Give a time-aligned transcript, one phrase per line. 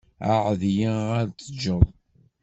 [0.29, 1.83] Ɛahed-iyi ar t-tgeḍ.